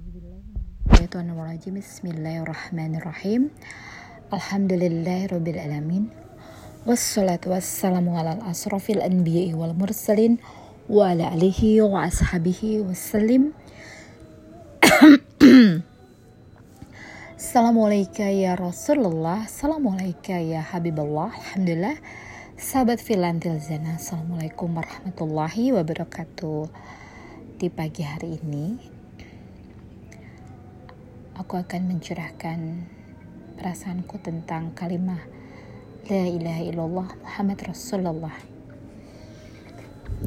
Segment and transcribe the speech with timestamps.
[0.00, 3.52] Auzubillahiminasyaitonirrajim Bismillahirrahmanirrahim.
[4.32, 6.08] Alhamdulillahirrabbilalamin
[6.88, 10.40] Wassalatu wassalamu ala asrafil anbiya'i wal mursalin
[10.88, 13.52] Wa ala alihi wa ashabihi wassalim.
[17.36, 19.44] Assalamualaikum ya Rasulullah.
[19.44, 21.28] Assalamualaikum ya Habibullah.
[21.28, 22.00] Alhamdulillah.
[22.56, 26.72] Sahabat Filantil Zana Assalamualaikum warahmatullahi wabarakatuh.
[27.60, 28.89] Di pagi hari ini
[31.40, 32.84] aku akan mencurahkan
[33.56, 35.24] perasaanku tentang kalimat
[36.12, 38.36] La ilaha illallah Muhammad Rasulullah.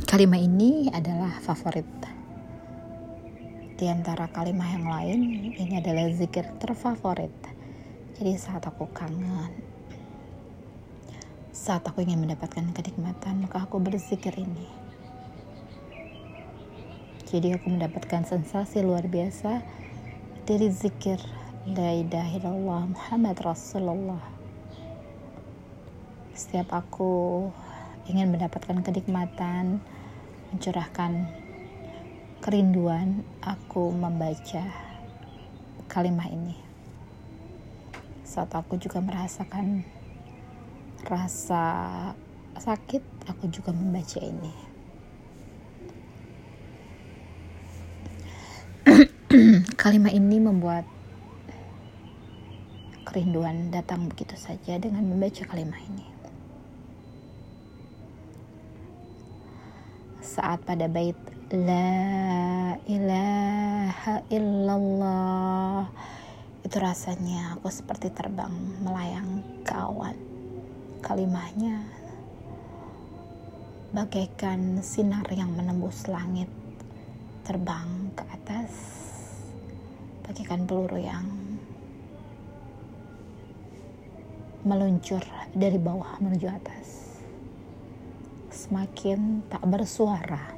[0.09, 1.85] Kalimat ini adalah favorit.
[3.77, 5.21] Di antara kalimat yang lain,
[5.53, 7.37] ini adalah zikir terfavorit.
[8.17, 9.53] Jadi saat aku kangen,
[11.53, 14.65] saat aku ingin mendapatkan kenikmatan, maka aku berzikir ini.
[17.29, 19.61] Jadi aku mendapatkan sensasi luar biasa
[20.43, 21.23] dari zikir
[21.71, 24.19] La ilaha illallah Muhammad Rasulullah
[26.35, 27.47] Setiap aku
[28.11, 29.79] ingin mendapatkan kenikmatan
[30.51, 31.31] Mencurahkan
[32.43, 34.67] kerinduan Aku membaca
[35.87, 36.59] kalimat ini.
[38.27, 39.87] Saat aku juga merasakan
[41.07, 41.63] Rasa
[42.59, 44.72] sakit Aku juga membaca ini
[49.63, 50.83] Kalimat ini membuat
[53.07, 56.03] kerinduan datang begitu saja dengan membaca kalimat ini.
[60.19, 61.15] Saat pada bait
[61.55, 65.87] La ilaha illallah
[66.67, 68.51] itu rasanya aku seperti terbang
[68.83, 70.19] melayang ke awan.
[70.99, 71.87] Kalimatnya
[73.95, 76.51] bagaikan sinar yang menembus langit
[77.47, 78.71] terbang ke atas
[80.23, 81.27] bagaikan peluru yang
[84.63, 85.19] meluncur
[85.51, 87.19] dari bawah menuju atas.
[88.47, 90.55] Semakin tak bersuara,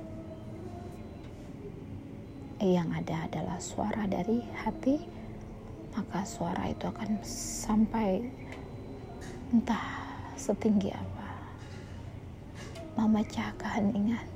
[2.62, 5.02] yang ada adalah suara dari hati,
[5.98, 8.22] maka suara itu akan sampai
[9.50, 10.06] entah
[10.38, 11.30] setinggi apa,
[13.02, 14.28] memecah keheningan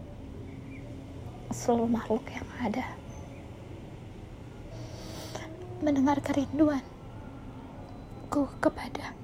[1.53, 2.85] seluruh makhluk yang ada
[5.79, 6.83] mendengar kerinduanku
[8.59, 9.15] kepada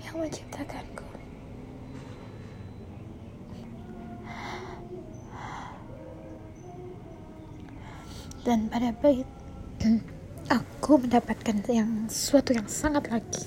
[0.00, 1.04] yang menciptakanku.
[8.46, 9.28] Dan pada bait
[10.48, 13.44] aku mendapatkan yang sesuatu yang sangat lagi.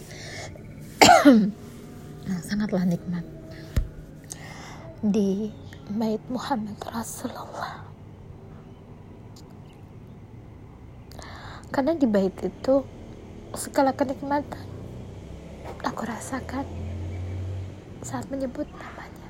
[2.30, 3.26] Yang sangatlah nikmat.
[5.02, 5.50] Di
[5.90, 7.89] bait Muhammad Rasulullah
[11.70, 12.82] karena di bait itu
[13.54, 14.66] segala kenikmatan
[15.86, 16.66] aku rasakan
[18.02, 19.30] saat menyebut namanya.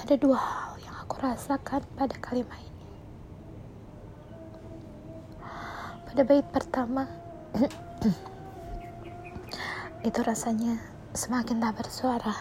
[0.00, 2.86] Ada dua hal yang aku rasakan pada kalimat ini.
[6.06, 7.04] Pada bait pertama
[10.08, 10.80] itu rasanya
[11.12, 12.34] semakin tak bersuara.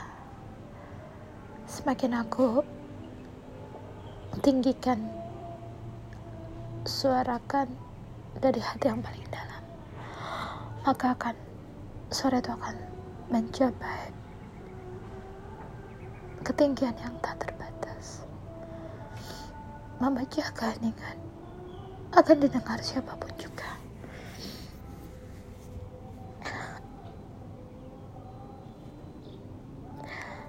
[1.66, 2.64] Semakin aku
[4.40, 5.25] tinggikan
[6.86, 7.68] suarakan
[8.40, 9.64] dari hati yang paling dalam
[10.86, 11.36] maka akan
[12.14, 12.78] suara itu akan
[13.34, 14.14] mencapai
[16.46, 18.22] ketinggian yang tak terbatas
[19.98, 21.18] membaca keheningan.
[22.16, 23.68] Akan didengar siapa pun juga.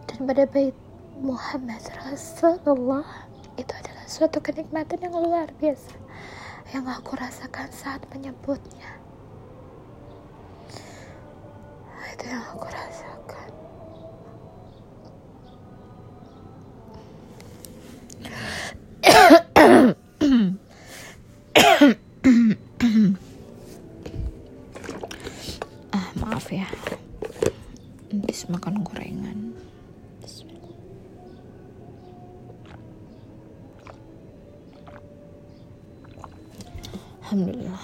[0.07, 0.77] Dan pada bait
[1.19, 3.27] Muhammad Rasulullah
[3.57, 6.06] itu adalah suatu kenikmatan yang luar biasa
[6.75, 8.99] yang aku rasakan saat menyebutnya.
[12.17, 12.86] Itu yang aku rasakan.
[37.27, 37.83] Alhamdulillah.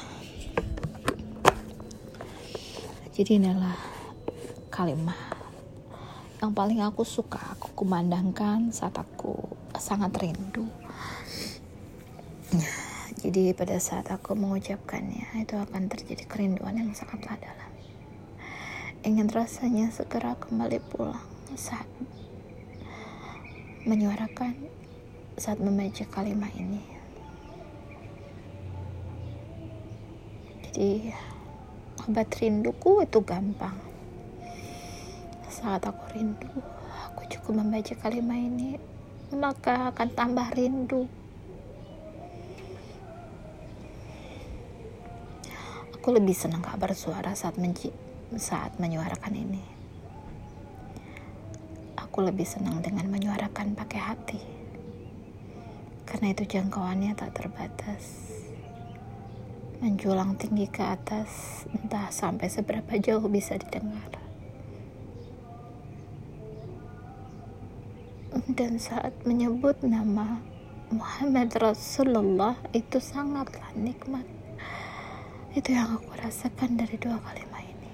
[3.10, 3.74] Jadi inilah
[4.70, 5.18] kalimat
[6.38, 9.34] yang paling aku suka, aku kumandangkan saat aku
[9.74, 10.70] sangat rindu.
[13.26, 17.70] Jadi pada saat aku mengucapkannya, itu akan terjadi kerinduan yang sangatlah dalam.
[19.02, 21.26] Ingin rasanya segera kembali pulang
[21.58, 21.90] saat
[23.90, 24.54] menyuarakan
[25.34, 26.91] saat membaca kalimat ini.
[30.82, 31.14] Jadi
[32.10, 33.78] obat rinduku itu gampang.
[35.46, 36.50] Saat aku rindu,
[37.06, 38.82] aku cukup membaca kalimat ini,
[39.30, 41.06] maka akan tambah rindu.
[45.94, 47.54] Aku lebih senang gak bersuara saat
[48.34, 49.62] saat menyuarakan ini.
[51.94, 54.40] Aku lebih senang dengan menyuarakan pakai hati
[56.10, 58.42] karena itu jangkauannya tak terbatas.
[59.82, 64.14] Menjulang tinggi ke atas, entah sampai seberapa jauh bisa didengar.
[68.46, 70.38] Dan saat menyebut nama
[70.94, 74.22] Muhammad Rasulullah itu sangatlah nikmat.
[75.50, 77.92] Itu yang aku rasakan dari dua kalimat ini.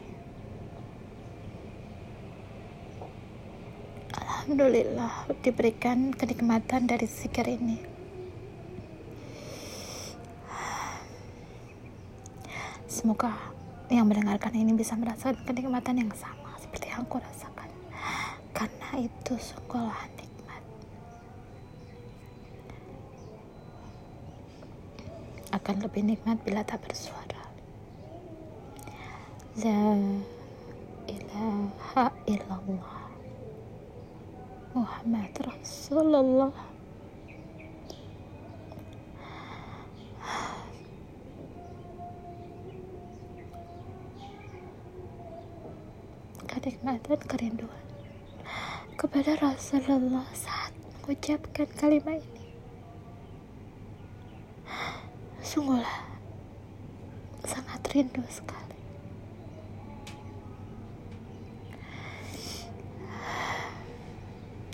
[4.12, 7.97] Alhamdulillah diberikan kenikmatan dari zikir ini.
[12.98, 13.30] Semoga
[13.94, 17.70] yang mendengarkan ini bisa merasakan kenikmatan yang sama seperti yang aku rasakan.
[18.50, 20.62] Karena itu sungguhlah nikmat.
[25.54, 27.46] Akan lebih nikmat bila tak bersuara.
[29.62, 29.94] La
[31.06, 32.98] ilaha illallah.
[34.74, 36.50] Muhammad Rasulullah
[46.58, 47.84] kenikmatan kerinduan
[48.98, 50.74] kepada Rasulullah saat
[51.06, 52.46] mengucapkan kalimat ini.
[55.38, 56.02] Sungguhlah
[57.46, 58.74] sangat rindu sekali.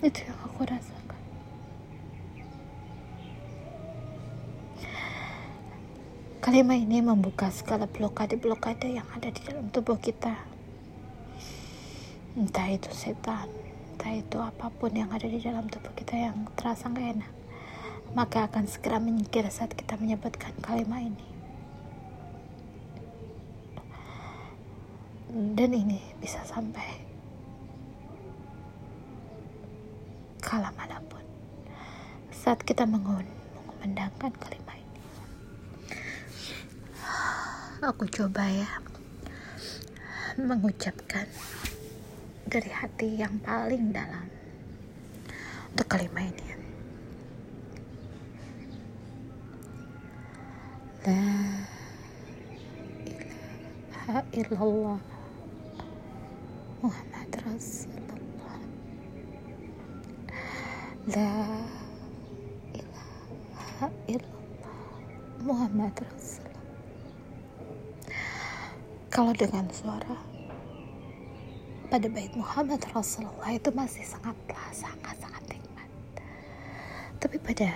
[0.01, 1.21] Itu yang aku rasakan.
[6.41, 10.54] Kalimat ini membuka segala blokade-blokade yang ada di dalam tubuh kita
[12.35, 13.47] entah itu setan
[13.95, 17.31] entah itu apa pun yang ada di dalam tubuh kita yang terasa gak enak
[18.15, 21.27] maka akan segera menyingkir saat kita menyebutkan kalimat ini.
[25.35, 27.03] Dan ini bisa sampai
[30.39, 31.19] kala mana pun.
[32.31, 35.01] Saat kita mengumandangkan kalimat ini.
[37.83, 38.79] Aku coba ya
[40.39, 41.27] mengucapkan
[42.55, 44.31] dari hati yang paling dalam.
[45.75, 46.55] Untuk kalimat ini.
[51.03, 51.19] La
[53.03, 54.99] ilaha illallah
[56.79, 58.59] Muhammad Rasulullah.
[61.11, 61.35] La
[62.71, 64.95] ilaha illallah
[65.43, 66.71] Muhammad Rasulullah.
[69.11, 70.34] Kalau dengan suara
[71.95, 75.87] pada bait Muhammad Rasulullah itu masih sangatlah sangat-sangat nikmat.
[77.23, 77.71] Tapi pada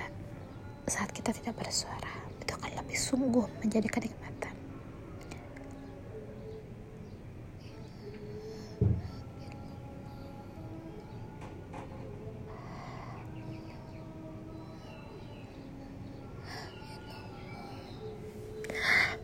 [0.92, 4.52] saat kita tidak bersuara, itu akan lebih sungguh menjadi kenikmatan.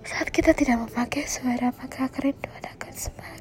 [0.08, 3.35] Saat kita tidak memakai suara, maka kerinduan akan semakin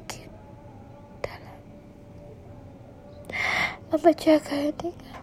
[4.05, 5.17] membaca keheningan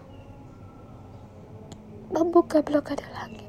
[2.11, 3.47] membuka blokade langit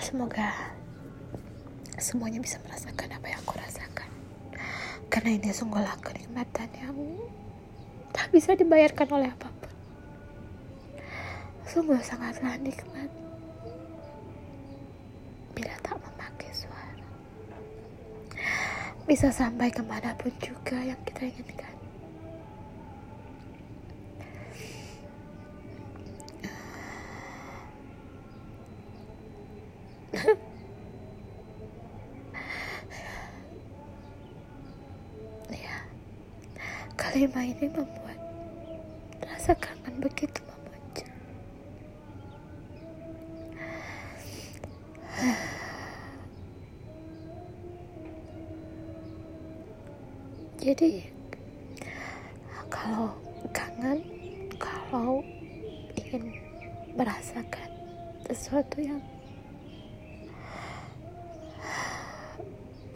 [0.00, 0.72] semoga
[2.00, 4.08] semuanya bisa merasakan apa yang aku rasakan.
[5.12, 6.96] Karena ini sungguhlah kenikmatan yang
[8.16, 9.76] tak bisa dibayarkan oleh apa pun.
[11.68, 13.12] Sungguh sangatlah nikmat
[15.52, 17.04] bila tak memakai suara.
[19.04, 21.76] Bisa sampai ke mana pun juga yang kita inginkan.
[35.52, 35.76] ya,
[36.96, 38.05] kalimat ini membuat
[39.46, 41.06] rasa kangen begitu memuncak.
[50.58, 51.06] Jadi
[52.66, 53.14] kalau
[53.54, 54.02] kangen,
[54.58, 55.22] kalau
[55.94, 56.42] ingin
[56.98, 57.70] merasakan
[58.26, 58.98] sesuatu yang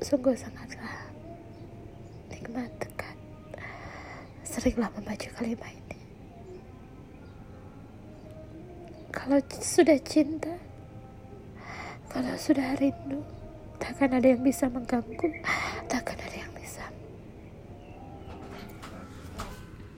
[0.02, 1.14] sungguh sangatlah
[2.26, 3.14] nikmat kan
[4.42, 5.89] seringlah membaca kalimat ini
[9.30, 10.50] kalau sudah cinta
[12.10, 13.22] kalau sudah rindu
[13.78, 15.38] takkan ada yang bisa mengganggu
[15.86, 16.49] takkan ada yang